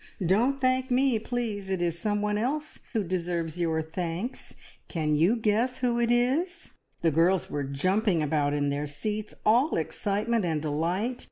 Don't 0.25 0.59
thank 0.59 0.89
me, 0.89 1.19
please! 1.19 1.69
It 1.69 1.79
is 1.79 1.95
someone 1.99 2.35
else 2.35 2.79
who 2.93 3.03
deserves 3.03 3.59
your 3.59 3.83
thanks. 3.83 4.55
Can 4.87 5.13
you 5.15 5.35
guess 5.35 5.77
who 5.81 5.99
it 5.99 6.09
is?" 6.09 6.71
The 7.01 7.11
girls 7.11 7.51
were 7.51 7.63
jumping 7.63 8.23
about 8.23 8.55
in 8.55 8.71
their 8.71 8.87
seats, 8.87 9.35
all 9.45 9.77
excitement 9.77 10.43
and 10.43 10.59
delight. 10.59 11.19